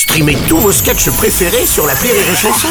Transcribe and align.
Streamez 0.00 0.38
tous 0.48 0.56
vos 0.56 0.72
sketchs 0.72 1.10
préférés 1.10 1.66
sur 1.66 1.86
la 1.86 1.92
Rire 1.92 2.14
et 2.14 2.34
Chanson. 2.34 2.68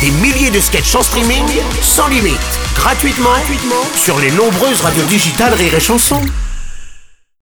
Des 0.00 0.10
milliers 0.10 0.50
de 0.50 0.58
sketchs 0.58 0.94
en 0.94 1.02
streaming, 1.02 1.44
sans 1.82 2.08
limite, 2.08 2.40
gratuitement, 2.74 3.28
gratuitement 3.28 3.84
sur 3.94 4.18
les 4.18 4.30
nombreuses 4.30 4.80
radios 4.80 5.04
digitales 5.04 5.52
Rire 5.52 5.74
et 5.74 5.80
Chanson. 5.80 6.22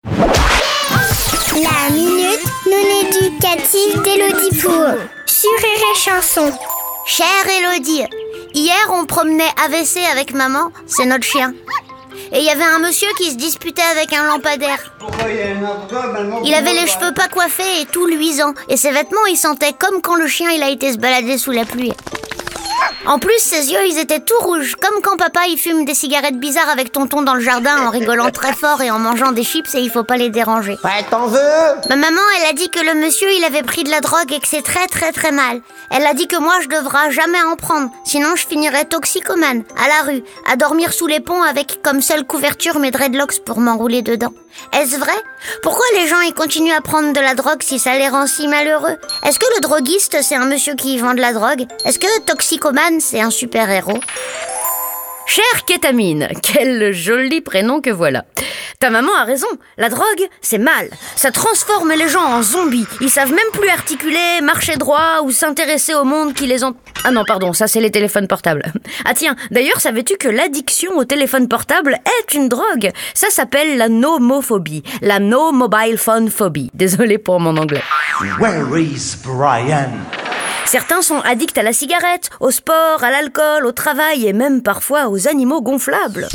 La 0.05 1.93
minute 1.93 2.45
non 2.67 3.09
éducative 3.09 4.03
d'Élodie 4.03 4.59
Pour 4.61 4.97
sur 5.27 5.51
Rire 5.59 5.95
Chanson. 5.95 6.53
Chère 7.07 7.27
Elodie, 7.61 8.03
hier 8.53 8.91
on 8.93 9.05
promenait 9.07 9.45
AVC 9.65 9.99
avec 10.11 10.35
maman, 10.35 10.73
c'est 10.89 11.07
notre 11.07 11.25
chien. 11.25 11.55
Et 12.33 12.39
il 12.39 12.45
y 12.45 12.51
avait 12.51 12.65
un 12.65 12.79
monsieur 12.79 13.09
qui 13.19 13.31
se 13.31 13.37
disputait 13.37 13.83
avec 13.83 14.13
un 14.13 14.25
lampadaire. 14.27 14.93
Il 16.45 16.55
avait 16.55 16.73
les 16.73 16.87
cheveux 16.87 17.13
pas 17.15 17.29
coiffés 17.29 17.83
et 17.83 17.87
tout 17.87 18.07
luisant. 18.07 18.55
Et 18.69 18.77
ses 18.77 18.91
vêtements, 18.91 19.27
ils 19.31 19.37
sentaient 19.37 19.73
comme 19.73 20.01
quand 20.03 20.15
le 20.15 20.27
chien 20.27 20.51
il 20.51 20.63
a 20.63 20.71
été 20.71 20.93
se 20.93 20.99
balader 20.99 21.39
sous 21.39 21.53
la 21.53 21.65
pluie. 21.65 21.93
En 23.07 23.19
plus, 23.19 23.39
ses 23.39 23.73
yeux, 23.73 23.87
ils 23.89 23.99
étaient 23.99 24.21
tout 24.21 24.39
rouges, 24.41 24.77
comme 24.77 25.01
quand 25.03 25.17
papa 25.17 25.41
il 25.49 25.59
fume 25.59 25.85
des 25.85 25.95
cigarettes 25.95 26.39
bizarres 26.39 26.69
avec 26.69 26.93
tonton 26.93 27.23
dans 27.23 27.35
le 27.35 27.41
jardin 27.41 27.87
en 27.87 27.91
rigolant 27.91 28.31
très 28.31 28.53
fort 28.53 28.83
et 28.83 28.91
en 28.91 28.99
mangeant 28.99 29.33
des 29.33 29.43
chips 29.43 29.75
et 29.75 29.81
il 29.81 29.91
faut 29.91 30.05
pas 30.05 30.17
les 30.17 30.31
déranger. 30.31 30.77
Ouais, 30.85 31.05
t'en 31.11 31.27
veux 31.27 31.41
Ma 31.89 31.97
maman, 31.97 32.21
elle 32.39 32.51
a 32.51 32.53
dit 32.53 32.69
que 32.69 32.79
le 32.79 32.95
monsieur, 32.95 33.29
il 33.33 33.45
avait 33.45 33.63
pris 33.63 33.85
de 33.85 33.91
la 33.91 34.01
drogue 34.01 34.33
et 34.33 34.39
que 34.39 34.47
c'est 34.47 34.63
très 34.63 34.87
très 34.87 35.13
très 35.13 35.33
mal. 35.33 35.61
Elle 35.91 36.07
a 36.07 36.15
dit 36.15 36.29
que 36.29 36.37
moi, 36.37 36.55
je 36.63 36.69
devrais 36.69 37.11
jamais 37.11 37.43
en 37.43 37.57
prendre, 37.57 37.91
sinon 38.05 38.37
je 38.37 38.47
finirais 38.47 38.85
toxicomane, 38.85 39.65
à 39.77 39.89
la 39.89 40.13
rue, 40.13 40.23
à 40.51 40.57
dormir 40.57 40.93
sous 40.93 41.07
les 41.07 41.21
ponts 41.21 41.43
avec 41.43 41.81
comme 41.83 42.03
seule 42.03 42.25
couverture 42.25 42.79
mes 42.79 42.91
dreadlocks 42.91 43.41
pour 43.45 43.61
m'enrouler 43.61 44.03
dedans. 44.03 44.33
Est-ce 44.73 44.99
vrai? 44.99 45.13
Pourquoi 45.63 45.85
les 45.95 46.07
gens 46.09 46.21
ils 46.21 46.35
continuent 46.35 46.77
à 46.77 46.81
prendre 46.81 47.13
de 47.13 47.21
la 47.21 47.35
drogue 47.35 47.63
si 47.63 47.79
ça 47.79 47.97
les 47.97 48.09
rend 48.09 48.27
si 48.27 48.47
malheureux? 48.49 48.97
Est-ce 49.25 49.39
que 49.39 49.47
le 49.55 49.61
droguiste 49.61 50.19
c'est 50.23 50.35
un 50.35 50.47
monsieur 50.47 50.75
qui 50.75 50.99
vend 50.99 51.15
de 51.15 51.21
la 51.21 51.33
drogue? 51.33 51.67
Est-ce 51.85 51.99
que 51.99 52.21
toxicomane 52.21 52.70
c'est 53.01 53.21
un 53.21 53.31
super-héros 53.31 54.01
Cher 55.27 55.65
Kétamine, 55.65 56.29
quel 56.43 56.93
joli 56.93 57.41
prénom 57.41 57.81
que 57.81 57.91
voilà. 57.91 58.25
Ta 58.81 58.91
maman 58.91 59.13
a 59.15 59.25
raison, 59.25 59.47
la 59.79 59.89
drogue, 59.89 60.29
c'est 60.41 60.59
mal. 60.59 60.89
Ça 61.15 61.31
transforme 61.31 61.93
les 61.93 62.09
gens 62.09 62.25
en 62.25 62.43
zombies. 62.43 62.87
Ils 63.01 63.11
savent 63.11 63.31
même 63.31 63.39
plus 63.53 63.69
articuler, 63.69 64.41
marcher 64.43 64.77
droit 64.77 65.21
ou 65.23 65.31
s'intéresser 65.31 65.95
au 65.95 66.03
monde 66.03 66.35
qui 66.35 66.47
les 66.47 66.65
ont... 66.65 66.75
Ah 67.05 67.13
non, 67.13 67.23
pardon, 67.25 67.53
ça 67.53 67.69
c'est 67.69 67.81
les 67.81 67.93
téléphones 67.93 68.27
portables. 68.27 68.65
Ah 69.05 69.15
tiens, 69.15 69.37
d'ailleurs, 69.53 69.81
savais-tu 69.81 70.17
que 70.17 70.29
l'addiction 70.29 70.97
au 70.97 71.05
téléphone 71.05 71.47
portable 71.47 71.99
est 72.19 72.35
une 72.35 72.49
drogue? 72.49 72.91
Ça 73.15 73.31
s'appelle 73.31 73.79
la 73.79 73.89
nomophobie, 73.89 74.83
la 75.01 75.21
no 75.21 75.53
mobile 75.53 75.97
phone 75.97 76.29
phobie. 76.29 76.71
Désolé 76.75 77.19
pour 77.19 77.39
mon 77.39 77.57
anglais. 77.57 77.83
Where 78.41 78.81
is 78.81 79.17
Brian? 79.25 80.20
Certains 80.71 81.03
sont 81.03 81.19
addicts 81.23 81.59
à 81.59 81.65
la 81.65 81.73
cigarette, 81.73 82.31
au 82.39 82.53
sport, 82.53 83.03
à 83.03 83.11
l'alcool, 83.11 83.67
au 83.67 83.73
travail 83.73 84.29
et 84.29 84.33
même 84.33 84.63
parfois 84.63 85.09
aux 85.09 85.27
animaux 85.27 85.61
gonflables. 85.61 86.29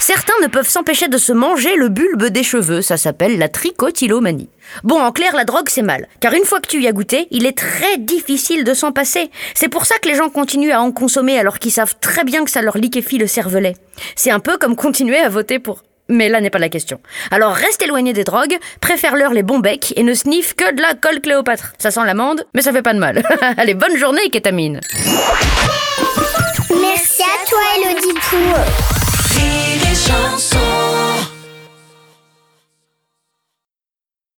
Certains 0.00 0.34
ne 0.42 0.48
peuvent 0.48 0.68
s'empêcher 0.68 1.06
de 1.06 1.18
se 1.18 1.32
manger 1.32 1.76
le 1.76 1.88
bulbe 1.88 2.24
des 2.24 2.42
cheveux, 2.42 2.82
ça 2.82 2.96
s'appelle 2.96 3.38
la 3.38 3.48
tricotylomanie. 3.48 4.50
Bon, 4.82 5.00
en 5.00 5.12
clair, 5.12 5.36
la 5.36 5.44
drogue 5.44 5.68
c'est 5.68 5.82
mal, 5.82 6.08
car 6.18 6.34
une 6.34 6.44
fois 6.44 6.58
que 6.58 6.66
tu 6.66 6.82
y 6.82 6.88
as 6.88 6.92
goûté, 6.92 7.28
il 7.30 7.46
est 7.46 7.56
très 7.56 7.96
difficile 7.98 8.64
de 8.64 8.74
s'en 8.74 8.90
passer. 8.90 9.30
C'est 9.54 9.68
pour 9.68 9.86
ça 9.86 10.00
que 10.00 10.08
les 10.08 10.16
gens 10.16 10.28
continuent 10.28 10.72
à 10.72 10.82
en 10.82 10.90
consommer 10.90 11.38
alors 11.38 11.60
qu'ils 11.60 11.70
savent 11.70 11.94
très 12.00 12.24
bien 12.24 12.44
que 12.44 12.50
ça 12.50 12.60
leur 12.60 12.76
liquéfie 12.76 13.18
le 13.18 13.28
cervelet. 13.28 13.76
C'est 14.16 14.32
un 14.32 14.40
peu 14.40 14.58
comme 14.58 14.74
continuer 14.74 15.18
à 15.18 15.28
voter 15.28 15.60
pour 15.60 15.84
mais 16.12 16.28
là 16.28 16.40
n'est 16.40 16.50
pas 16.50 16.58
la 16.58 16.68
question. 16.68 17.00
Alors 17.30 17.54
reste 17.54 17.82
éloigné 17.82 18.12
des 18.12 18.24
drogues, 18.24 18.56
préfère-leur 18.80 19.32
les 19.32 19.42
bons 19.42 19.58
becs 19.58 19.92
et 19.96 20.02
ne 20.02 20.14
sniffe 20.14 20.54
que 20.54 20.72
de 20.74 20.80
la 20.80 20.94
colle 20.94 21.20
Cléopâtre. 21.20 21.72
Ça 21.78 21.90
sent 21.90 22.04
l'amande, 22.06 22.44
mais 22.54 22.62
ça 22.62 22.72
fait 22.72 22.82
pas 22.82 22.94
de 22.94 22.98
mal. 22.98 23.22
Allez, 23.56 23.74
bonne 23.74 23.96
journée, 23.96 24.30
kétamine. 24.30 24.80
Merci 26.70 27.22
à 27.22 27.48
toi, 27.48 27.60
Elodie 27.76 28.14
Pou. 28.30 28.36